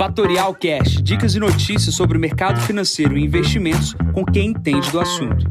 Fatorial 0.00 0.54
Cash, 0.54 1.02
dicas 1.02 1.34
e 1.34 1.38
notícias 1.38 1.94
sobre 1.94 2.16
o 2.16 2.20
mercado 2.20 2.58
financeiro 2.62 3.18
e 3.18 3.22
investimentos 3.22 3.94
com 4.14 4.24
quem 4.24 4.46
entende 4.46 4.90
do 4.90 4.98
assunto. 4.98 5.44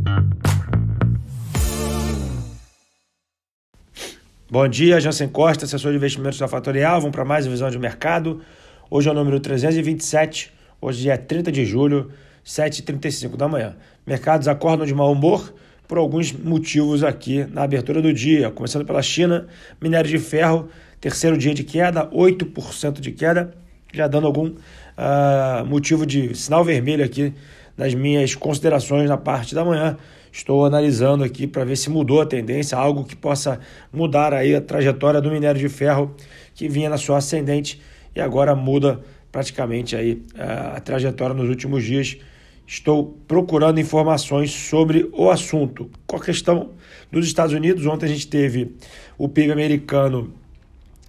Bom 4.50 4.68
dia, 4.68 5.00
Jansen 5.00 5.30
Costa, 5.30 5.66
assessor 5.66 5.92
de 5.92 5.98
investimentos 5.98 6.40
da 6.40 6.48
Fatorial. 6.48 7.00
Vamos 7.00 7.16
para 7.16 7.24
mais 7.24 7.46
uma 7.46 7.52
visão 7.52 7.70
de 7.70 7.78
mercado. 7.78 8.42
Hoje 8.90 9.08
é 9.08 9.12
o 9.12 9.14
número 9.14 9.40
327, 9.40 10.52
hoje 10.82 11.08
é 11.12 11.16
30 11.16 11.52
de 11.52 11.64
julho, 11.64 12.12
7h35 12.44 13.38
da 13.38 13.48
manhã. 13.48 13.76
Mercados 14.04 14.48
acordam 14.48 14.84
de 14.84 14.96
mau 14.96 15.12
humor 15.12 15.54
por 15.88 16.00
alguns 16.00 16.32
motivos 16.32 17.04
aqui 17.04 17.46
na 17.52 17.62
abertura 17.62 18.02
do 18.02 18.12
dia. 18.12 18.50
Começando 18.50 18.84
pela 18.84 19.04
China, 19.04 19.46
minério 19.80 20.10
de 20.10 20.18
ferro, 20.18 20.70
terceiro 21.00 21.38
dia 21.38 21.54
de 21.54 21.64
queda, 21.64 22.08
8% 22.08 23.00
de 23.00 23.12
queda 23.12 23.54
já 23.94 24.08
dando 24.08 24.28
algum 24.28 24.48
uh, 24.48 25.66
motivo 25.66 26.06
de 26.06 26.36
sinal 26.36 26.64
vermelho 26.64 27.04
aqui 27.04 27.34
nas 27.78 27.94
minhas 27.94 28.36
considerações 28.36 29.10
na 29.10 29.18
parte 29.18 29.56
da 29.56 29.64
manhã. 29.64 29.98
Estou 30.32 30.66
analisando 30.66 31.24
aqui 31.24 31.48
para 31.48 31.66
ver 31.66 31.76
se 31.76 31.90
mudou 31.90 32.22
a 32.22 32.26
tendência, 32.26 32.78
algo 32.78 33.04
que 33.04 33.16
possa 33.16 33.60
mudar 33.92 34.34
aí 34.34 34.54
a 34.54 34.62
trajetória 34.62 35.20
do 35.20 35.32
minério 35.32 35.60
de 35.60 35.70
ferro 35.70 36.16
que 36.54 36.68
vinha 36.68 36.90
na 36.90 36.98
sua 36.98 37.18
ascendente 37.18 37.82
e 38.16 38.22
agora 38.22 38.56
muda 38.56 39.00
praticamente 39.32 39.96
aí 39.96 40.14
uh, 40.36 40.76
a 40.76 40.80
trajetória 40.80 41.34
nos 41.34 41.50
últimos 41.50 41.84
dias. 41.84 42.18
Estou 42.68 43.18
procurando 43.28 43.80
informações 43.80 44.52
sobre 44.52 45.10
o 45.14 45.32
assunto. 45.32 45.90
Com 46.06 46.18
a 46.18 46.20
questão 46.20 46.72
dos 47.12 47.26
Estados 47.26 47.54
Unidos, 47.54 47.86
ontem 47.88 48.06
a 48.06 48.10
gente 48.10 48.28
teve 48.28 48.76
o 49.18 49.28
PIB 49.28 49.52
americano 49.52 50.32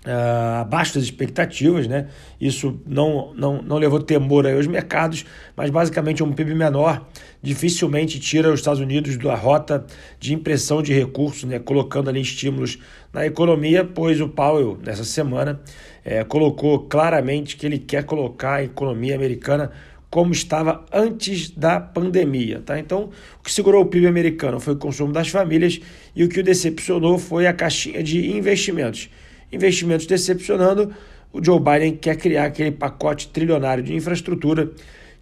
uh, 0.07 0.61
abaixo 0.63 0.95
das 0.95 1.05
expectativas, 1.05 1.87
né? 1.87 2.09
Isso 2.41 2.81
não, 2.87 3.35
não, 3.35 3.63
não 3.63 3.79
levou 3.79 4.01
temor 4.01 4.47
aí 4.47 4.55
aos 4.55 4.67
mercados, 4.67 5.25
mas 5.57 5.71
basicamente 5.71 6.23
um 6.23 6.33
PIB 6.33 6.55
menor 6.55 7.07
dificilmente 7.43 8.19
tira 8.19 8.53
os 8.53 8.61
Estados 8.61 8.81
Unidos 8.81 9.17
da 9.17 9.35
rota 9.35 9.85
de 10.19 10.35
impressão 10.35 10.83
de 10.83 10.93
recursos, 10.93 11.45
né? 11.45 11.59
Colocando 11.59 12.09
ali 12.09 12.21
estímulos 12.21 12.79
na 13.13 13.27
economia, 13.27 13.85
pois 13.85 14.21
o 14.21 14.29
Powell, 14.29 14.79
nessa 14.85 15.05
semana, 15.05 15.61
é, 16.05 16.25
colocou 16.25 16.81
claramente 16.81 17.57
que 17.57 17.67
ele 17.67 17.79
quer 17.79 18.05
colocar 18.05 18.55
a 18.55 18.65
economia 18.65 19.15
americana 19.15 19.71
como 20.09 20.33
estava 20.33 20.85
antes 20.93 21.51
da 21.51 21.79
pandemia. 21.79 22.61
Tá? 22.67 22.81
Então, 22.81 23.11
o 23.39 23.45
que 23.45 23.53
segurou 23.53 23.83
o 23.83 23.87
PIB 23.87 24.09
americano 24.09 24.59
foi 24.59 24.75
o 24.75 24.77
consumo 24.77 25.13
das 25.13 25.29
famílias 25.29 25.81
e 26.17 26.25
o 26.25 26.29
que 26.29 26.41
o 26.41 26.43
decepcionou 26.43 27.17
foi 27.17 27.47
a 27.47 27.53
caixinha 27.53 28.03
de 28.03 28.33
investimentos 28.33 29.09
investimentos 29.53 30.07
decepcionando, 30.07 30.93
o 31.33 31.45
Joe 31.45 31.61
Biden 31.61 31.97
quer 31.97 32.17
criar 32.17 32.47
aquele 32.47 32.73
pacote 32.73 33.29
trilionário 33.29 33.83
de 33.83 33.95
infraestrutura 33.95 34.71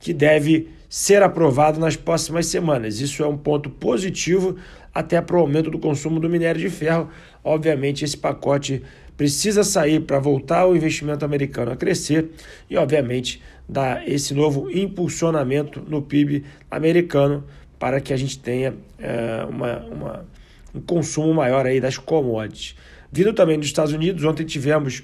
que 0.00 0.12
deve 0.12 0.68
ser 0.88 1.22
aprovado 1.22 1.78
nas 1.78 1.96
próximas 1.96 2.46
semanas. 2.46 3.00
Isso 3.00 3.22
é 3.22 3.26
um 3.26 3.36
ponto 3.36 3.68
positivo 3.68 4.56
até 4.94 5.20
para 5.20 5.36
o 5.36 5.40
aumento 5.40 5.70
do 5.70 5.78
consumo 5.78 6.18
do 6.18 6.28
minério 6.28 6.60
de 6.60 6.70
ferro. 6.70 7.10
Obviamente, 7.44 8.04
esse 8.04 8.16
pacote 8.16 8.82
precisa 9.16 9.64
sair 9.64 10.00
para 10.00 10.18
voltar 10.18 10.66
o 10.66 10.76
investimento 10.76 11.24
americano 11.24 11.72
a 11.72 11.76
crescer 11.76 12.30
e, 12.70 12.76
obviamente, 12.76 13.42
dar 13.68 14.08
esse 14.08 14.32
novo 14.32 14.70
impulsionamento 14.70 15.82
no 15.86 16.00
PIB 16.00 16.44
americano 16.70 17.44
para 17.78 18.00
que 18.00 18.12
a 18.12 18.16
gente 18.16 18.38
tenha 18.38 18.74
é, 18.98 19.44
uma, 19.48 19.78
uma, 19.86 20.26
um 20.74 20.80
consumo 20.80 21.34
maior 21.34 21.66
aí 21.66 21.80
das 21.80 21.98
commodities. 21.98 22.74
Vindo 23.10 23.32
também 23.32 23.58
dos 23.58 23.66
Estados 23.66 23.92
Unidos, 23.92 24.22
ontem 24.24 24.44
tivemos 24.44 25.02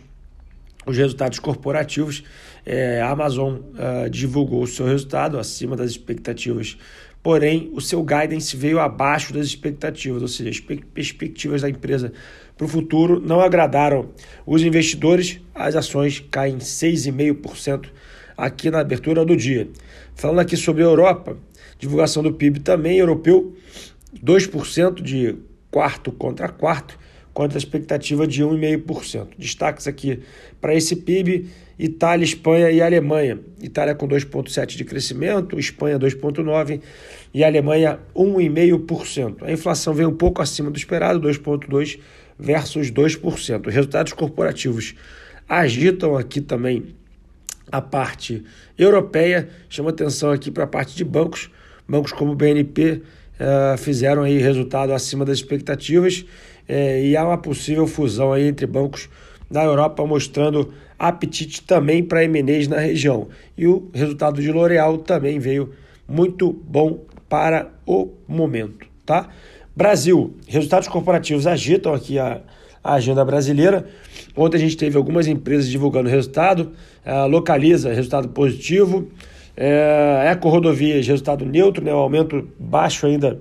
os 0.86 0.96
resultados 0.96 1.38
corporativos. 1.38 2.22
É, 2.64 3.00
a 3.00 3.10
Amazon 3.10 3.54
uh, 3.56 4.10
divulgou 4.10 4.62
o 4.62 4.66
seu 4.66 4.86
resultado 4.86 5.38
acima 5.38 5.74
das 5.76 5.90
expectativas, 5.90 6.76
porém 7.22 7.70
o 7.72 7.80
seu 7.80 8.02
guidance 8.02 8.56
veio 8.56 8.78
abaixo 8.78 9.32
das 9.32 9.46
expectativas, 9.46 10.20
ou 10.20 10.28
seja, 10.28 10.50
as 10.50 10.60
perspectivas 10.60 11.62
da 11.62 11.70
empresa 11.70 12.12
para 12.56 12.66
o 12.66 12.68
futuro 12.68 13.20
não 13.20 13.40
agradaram 13.40 14.10
os 14.46 14.62
investidores. 14.62 15.40
As 15.54 15.74
ações 15.74 16.24
caem 16.30 16.58
6,5% 16.58 17.88
aqui 18.36 18.70
na 18.70 18.80
abertura 18.80 19.24
do 19.24 19.36
dia. 19.36 19.68
Falando 20.14 20.40
aqui 20.40 20.56
sobre 20.56 20.82
a 20.82 20.86
Europa, 20.86 21.36
divulgação 21.78 22.22
do 22.22 22.32
PIB 22.32 22.60
também 22.60 22.98
europeu, 22.98 23.56
2% 24.22 25.02
de 25.02 25.36
quarto 25.70 26.12
contra 26.12 26.48
quarto 26.48 26.98
contra 27.34 27.58
a 27.58 27.60
expectativa 27.60 28.26
de 28.26 28.42
1,5%. 28.42 29.28
Destaques 29.36 29.88
aqui 29.88 30.20
para 30.60 30.74
esse 30.74 30.94
PIB: 30.96 31.50
Itália, 31.78 32.24
Espanha 32.24 32.70
e 32.70 32.80
Alemanha. 32.80 33.40
Itália 33.60 33.94
com 33.94 34.08
2,7% 34.08 34.76
de 34.76 34.84
crescimento, 34.84 35.58
Espanha 35.58 35.98
2,9% 35.98 36.80
e 37.34 37.44
Alemanha 37.44 37.98
1,5%. 38.14 39.42
A 39.42 39.52
inflação 39.52 39.92
veio 39.92 40.08
um 40.08 40.16
pouco 40.16 40.40
acima 40.40 40.70
do 40.70 40.78
esperado, 40.78 41.20
2,2% 41.20 41.98
versus 42.38 42.90
2%. 42.90 43.68
Resultados 43.68 44.12
corporativos 44.12 44.94
agitam 45.48 46.16
aqui 46.16 46.40
também 46.40 46.94
a 47.70 47.80
parte 47.80 48.44
europeia, 48.78 49.48
chama 49.68 49.90
atenção 49.90 50.30
aqui 50.30 50.50
para 50.50 50.64
a 50.64 50.66
parte 50.66 50.94
de 50.94 51.04
bancos. 51.04 51.50
Bancos 51.88 52.12
como 52.12 52.32
o 52.32 52.34
BNP 52.34 53.02
uh, 53.34 53.76
fizeram 53.78 54.22
aí 54.22 54.38
resultado 54.38 54.92
acima 54.92 55.24
das 55.24 55.38
expectativas 55.38 56.24
é, 56.68 57.04
e 57.04 57.16
há 57.16 57.24
uma 57.24 57.38
possível 57.38 57.86
fusão 57.86 58.32
aí 58.32 58.48
entre 58.48 58.66
bancos 58.66 59.08
da 59.50 59.64
Europa, 59.64 60.04
mostrando 60.06 60.72
apetite 60.98 61.62
também 61.62 62.02
para 62.02 62.24
M&As 62.24 62.68
na 62.68 62.78
região. 62.78 63.28
E 63.56 63.66
o 63.66 63.90
resultado 63.92 64.40
de 64.40 64.50
L'Oréal 64.50 64.98
também 64.98 65.38
veio 65.38 65.70
muito 66.08 66.52
bom 66.52 67.00
para 67.28 67.70
o 67.86 68.10
momento, 68.26 68.86
tá? 69.04 69.28
Brasil, 69.76 70.34
resultados 70.46 70.88
corporativos 70.88 71.46
agitam 71.46 71.92
aqui 71.92 72.18
a, 72.18 72.40
a 72.82 72.94
agenda 72.94 73.24
brasileira. 73.24 73.86
Ontem 74.36 74.56
a 74.56 74.60
gente 74.60 74.76
teve 74.76 74.96
algumas 74.96 75.26
empresas 75.26 75.68
divulgando 75.68 76.08
resultado, 76.08 76.72
uh, 77.04 77.26
Localiza, 77.26 77.92
resultado 77.92 78.28
positivo, 78.28 79.08
é, 79.56 80.28
Eco 80.30 80.48
Rodovias, 80.48 81.06
resultado 81.06 81.44
neutro, 81.44 81.84
né, 81.84 81.92
um 81.92 81.98
aumento 81.98 82.48
baixo 82.58 83.06
ainda 83.06 83.40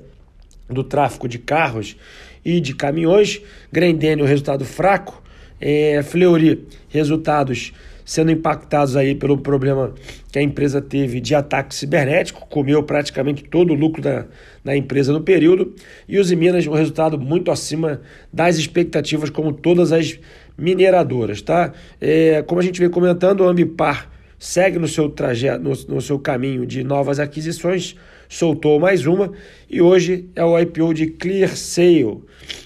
do 0.69 0.83
tráfego 0.83 1.27
de 1.27 1.37
carros 1.37 1.95
e 2.43 2.59
de 2.59 2.75
caminhões. 2.75 3.41
Grendene, 3.71 4.21
o 4.21 4.25
resultado 4.25 4.65
fraco. 4.65 5.21
É, 5.59 6.01
Fleury, 6.03 6.67
resultados 6.89 7.73
sendo 8.05 8.31
impactados 8.31 8.95
aí 8.95 9.15
pelo 9.15 9.37
problema 9.37 9.93
que 10.31 10.37
a 10.37 10.41
empresa 10.41 10.81
teve 10.81 11.21
de 11.21 11.33
ataque 11.33 11.73
cibernético, 11.73 12.45
comeu 12.47 12.83
praticamente 12.83 13.43
todo 13.43 13.71
o 13.71 13.73
lucro 13.73 14.01
da, 14.01 14.25
da 14.63 14.75
empresa 14.75 15.13
no 15.13 15.21
período, 15.21 15.73
e 16.07 16.19
os 16.19 16.31
Minas, 16.31 16.67
um 16.67 16.73
resultado 16.73 17.17
muito 17.17 17.51
acima 17.51 18.01
das 18.31 18.57
expectativas, 18.57 19.29
como 19.29 19.53
todas 19.53 19.91
as 19.91 20.19
mineradoras. 20.57 21.41
Tá? 21.41 21.71
É, 22.01 22.41
como 22.43 22.59
a 22.59 22.63
gente 22.63 22.79
vem 22.79 22.89
comentando, 22.89 23.41
o 23.41 23.47
Ambipar 23.47 24.09
segue 24.43 24.77
no 24.77 24.89
seu 24.89 25.07
trajeto, 25.07 25.63
no, 25.63 25.95
no 25.95 26.01
seu 26.01 26.19
caminho 26.19 26.65
de 26.65 26.83
novas 26.83 27.17
aquisições, 27.17 27.95
soltou 28.27 28.77
mais 28.77 29.05
uma 29.05 29.31
e 29.69 29.81
hoje 29.81 30.27
é 30.35 30.43
o 30.43 30.59
IPO 30.59 30.93
de 30.93 31.07
ClearSale. 31.07 32.21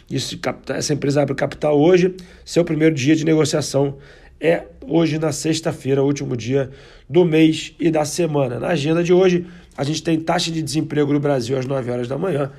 Isso, 0.09 0.39
essa 0.69 0.93
empresa 0.95 1.21
abre 1.21 1.35
capital 1.35 1.79
hoje, 1.79 2.15
seu 2.43 2.65
primeiro 2.65 2.95
dia 2.95 3.15
de 3.15 3.23
negociação 3.23 3.95
é 4.41 4.63
hoje 4.87 5.19
na 5.19 5.31
sexta-feira, 5.31 6.01
último 6.01 6.35
dia 6.35 6.71
do 7.07 7.23
mês 7.23 7.75
e 7.79 7.91
da 7.91 8.05
semana. 8.05 8.59
Na 8.59 8.69
agenda 8.69 9.03
de 9.03 9.13
hoje, 9.13 9.45
a 9.77 9.83
gente 9.83 10.01
tem 10.01 10.19
taxa 10.19 10.51
de 10.51 10.63
desemprego 10.63 11.13
no 11.13 11.19
Brasil 11.19 11.59
às 11.59 11.67
9 11.67 11.91
horas 11.91 12.07
da 12.07 12.17
manhã 12.17 12.51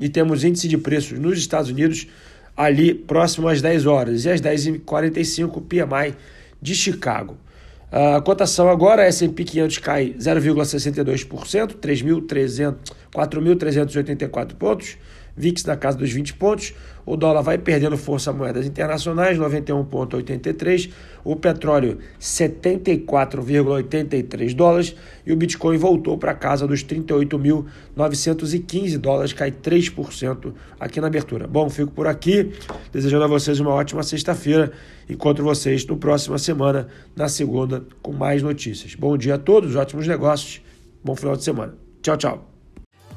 e 0.00 0.08
temos 0.08 0.44
índice 0.44 0.68
de 0.68 0.78
preços 0.78 1.18
nos 1.18 1.36
Estados 1.36 1.72
Unidos 1.72 2.06
ali 2.56 2.94
próximo 2.94 3.48
às 3.48 3.60
10 3.60 3.86
horas 3.86 4.24
e 4.26 4.30
às 4.30 4.40
10h45 4.40 5.60
PMI 5.60 6.14
de 6.62 6.76
Chicago. 6.76 7.36
A 7.92 8.20
cotação 8.20 8.68
agora, 8.68 9.02
S&P 9.02 9.42
500 9.42 9.78
cai 9.78 10.14
0,62%, 10.16 11.74
4.384 13.12 14.54
pontos. 14.54 14.96
VIX 15.40 15.64
na 15.64 15.76
casa 15.76 15.96
dos 15.96 16.12
20 16.12 16.34
pontos. 16.34 16.74
O 17.04 17.16
dólar 17.16 17.42
vai 17.42 17.58
perdendo 17.58 17.96
força 17.96 18.30
a 18.30 18.32
moedas 18.32 18.64
internacionais, 18.66 19.36
91,83. 19.38 20.92
O 21.24 21.34
petróleo, 21.34 21.98
74,83 22.20 24.54
dólares. 24.54 24.94
E 25.26 25.32
o 25.32 25.36
Bitcoin 25.36 25.76
voltou 25.78 26.16
para 26.18 26.34
casa 26.34 26.66
dos 26.66 26.84
38.915 26.84 28.98
dólares, 28.98 29.32
cai 29.32 29.50
3% 29.50 30.52
aqui 30.78 31.00
na 31.00 31.06
abertura. 31.06 31.48
Bom, 31.48 31.70
fico 31.70 31.90
por 31.90 32.06
aqui, 32.06 32.52
desejando 32.92 33.24
a 33.24 33.28
vocês 33.28 33.58
uma 33.58 33.70
ótima 33.70 34.02
sexta-feira. 34.02 34.70
Encontro 35.08 35.42
vocês 35.42 35.86
no 35.86 35.96
próxima 35.96 36.36
semana, 36.38 36.86
na 37.16 37.28
segunda, 37.28 37.82
com 38.02 38.12
mais 38.12 38.42
notícias. 38.42 38.94
Bom 38.94 39.16
dia 39.16 39.36
a 39.36 39.38
todos, 39.38 39.74
ótimos 39.74 40.06
negócios, 40.06 40.60
bom 41.02 41.16
final 41.16 41.34
de 41.34 41.42
semana. 41.42 41.74
Tchau, 42.02 42.16
tchau. 42.16 42.49